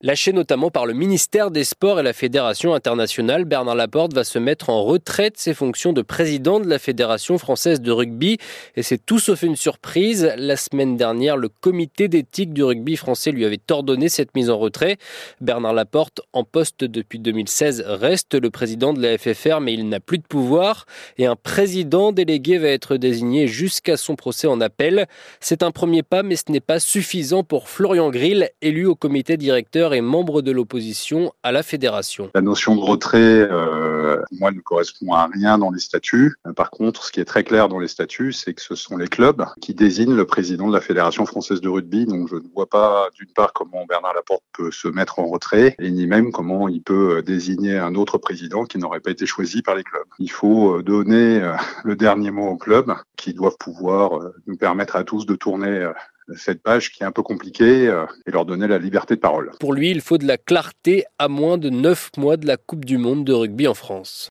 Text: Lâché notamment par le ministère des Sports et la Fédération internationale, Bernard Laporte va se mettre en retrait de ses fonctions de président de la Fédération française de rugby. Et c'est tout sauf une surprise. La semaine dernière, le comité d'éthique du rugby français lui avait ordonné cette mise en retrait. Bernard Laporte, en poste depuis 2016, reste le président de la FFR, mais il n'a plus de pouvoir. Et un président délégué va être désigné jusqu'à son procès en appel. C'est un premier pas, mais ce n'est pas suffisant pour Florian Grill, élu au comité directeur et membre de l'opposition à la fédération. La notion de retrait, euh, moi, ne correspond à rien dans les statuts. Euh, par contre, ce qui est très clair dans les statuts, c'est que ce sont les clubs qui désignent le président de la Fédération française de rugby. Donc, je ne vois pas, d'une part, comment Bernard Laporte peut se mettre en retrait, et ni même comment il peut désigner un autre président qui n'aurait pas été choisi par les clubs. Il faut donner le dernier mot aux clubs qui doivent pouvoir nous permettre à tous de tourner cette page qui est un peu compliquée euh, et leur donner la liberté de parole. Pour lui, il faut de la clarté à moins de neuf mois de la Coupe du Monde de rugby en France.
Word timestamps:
Lâché 0.00 0.32
notamment 0.32 0.70
par 0.70 0.86
le 0.86 0.94
ministère 0.94 1.50
des 1.50 1.64
Sports 1.64 1.98
et 1.98 2.04
la 2.04 2.12
Fédération 2.12 2.72
internationale, 2.72 3.44
Bernard 3.44 3.74
Laporte 3.74 4.14
va 4.14 4.22
se 4.22 4.38
mettre 4.38 4.70
en 4.70 4.84
retrait 4.84 5.30
de 5.30 5.36
ses 5.36 5.54
fonctions 5.54 5.92
de 5.92 6.02
président 6.02 6.60
de 6.60 6.68
la 6.68 6.78
Fédération 6.78 7.36
française 7.36 7.80
de 7.80 7.90
rugby. 7.90 8.38
Et 8.76 8.84
c'est 8.84 9.04
tout 9.04 9.18
sauf 9.18 9.42
une 9.42 9.56
surprise. 9.56 10.32
La 10.36 10.54
semaine 10.54 10.96
dernière, 10.96 11.36
le 11.36 11.48
comité 11.48 12.06
d'éthique 12.06 12.52
du 12.52 12.62
rugby 12.62 12.94
français 12.94 13.32
lui 13.32 13.44
avait 13.44 13.58
ordonné 13.72 14.08
cette 14.08 14.36
mise 14.36 14.50
en 14.50 14.58
retrait. 14.58 14.98
Bernard 15.40 15.72
Laporte, 15.72 16.20
en 16.32 16.44
poste 16.44 16.84
depuis 16.84 17.18
2016, 17.18 17.82
reste 17.84 18.36
le 18.36 18.50
président 18.50 18.92
de 18.92 19.02
la 19.02 19.18
FFR, 19.18 19.58
mais 19.60 19.74
il 19.74 19.88
n'a 19.88 19.98
plus 19.98 20.18
de 20.18 20.26
pouvoir. 20.28 20.86
Et 21.16 21.26
un 21.26 21.34
président 21.34 22.12
délégué 22.12 22.58
va 22.58 22.68
être 22.68 22.98
désigné 22.98 23.48
jusqu'à 23.48 23.96
son 23.96 24.14
procès 24.14 24.46
en 24.46 24.60
appel. 24.60 25.08
C'est 25.40 25.64
un 25.64 25.72
premier 25.72 26.04
pas, 26.04 26.22
mais 26.22 26.36
ce 26.36 26.52
n'est 26.52 26.60
pas 26.60 26.78
suffisant 26.78 27.42
pour 27.42 27.68
Florian 27.68 28.10
Grill, 28.10 28.48
élu 28.62 28.86
au 28.86 28.94
comité 28.94 29.36
directeur 29.36 29.87
et 29.94 30.00
membre 30.00 30.42
de 30.42 30.52
l'opposition 30.52 31.32
à 31.42 31.52
la 31.52 31.62
fédération. 31.62 32.30
La 32.34 32.40
notion 32.40 32.76
de 32.76 32.80
retrait, 32.80 33.18
euh, 33.18 34.22
moi, 34.32 34.50
ne 34.50 34.60
correspond 34.60 35.12
à 35.12 35.28
rien 35.32 35.58
dans 35.58 35.70
les 35.70 35.80
statuts. 35.80 36.36
Euh, 36.46 36.52
par 36.52 36.70
contre, 36.70 37.04
ce 37.04 37.12
qui 37.12 37.20
est 37.20 37.24
très 37.24 37.44
clair 37.44 37.68
dans 37.68 37.78
les 37.78 37.88
statuts, 37.88 38.32
c'est 38.32 38.54
que 38.54 38.62
ce 38.62 38.74
sont 38.74 38.96
les 38.96 39.08
clubs 39.08 39.44
qui 39.60 39.74
désignent 39.74 40.14
le 40.14 40.26
président 40.26 40.68
de 40.68 40.72
la 40.72 40.80
Fédération 40.80 41.26
française 41.26 41.60
de 41.60 41.68
rugby. 41.68 42.06
Donc, 42.06 42.28
je 42.28 42.36
ne 42.36 42.48
vois 42.54 42.66
pas, 42.66 43.08
d'une 43.14 43.32
part, 43.34 43.52
comment 43.52 43.84
Bernard 43.86 44.14
Laporte 44.14 44.42
peut 44.52 44.70
se 44.70 44.88
mettre 44.88 45.18
en 45.18 45.26
retrait, 45.26 45.76
et 45.78 45.90
ni 45.90 46.06
même 46.06 46.32
comment 46.32 46.68
il 46.68 46.82
peut 46.82 47.22
désigner 47.22 47.78
un 47.78 47.94
autre 47.94 48.18
président 48.18 48.64
qui 48.64 48.78
n'aurait 48.78 49.00
pas 49.00 49.10
été 49.10 49.26
choisi 49.26 49.62
par 49.62 49.74
les 49.74 49.84
clubs. 49.84 50.06
Il 50.18 50.30
faut 50.30 50.82
donner 50.82 51.40
le 51.84 51.96
dernier 51.96 52.30
mot 52.30 52.48
aux 52.48 52.56
clubs 52.56 52.94
qui 53.16 53.34
doivent 53.34 53.56
pouvoir 53.58 54.20
nous 54.46 54.56
permettre 54.56 54.96
à 54.96 55.04
tous 55.04 55.26
de 55.26 55.34
tourner 55.34 55.90
cette 56.36 56.62
page 56.62 56.92
qui 56.92 57.02
est 57.02 57.06
un 57.06 57.12
peu 57.12 57.22
compliquée 57.22 57.88
euh, 57.88 58.04
et 58.26 58.30
leur 58.30 58.44
donner 58.44 58.66
la 58.66 58.78
liberté 58.78 59.14
de 59.14 59.20
parole. 59.20 59.52
Pour 59.60 59.72
lui, 59.72 59.90
il 59.90 60.00
faut 60.00 60.18
de 60.18 60.26
la 60.26 60.36
clarté 60.36 61.04
à 61.18 61.28
moins 61.28 61.58
de 61.58 61.70
neuf 61.70 62.10
mois 62.16 62.36
de 62.36 62.46
la 62.46 62.56
Coupe 62.56 62.84
du 62.84 62.98
Monde 62.98 63.24
de 63.24 63.32
rugby 63.32 63.66
en 63.66 63.74
France. 63.74 64.26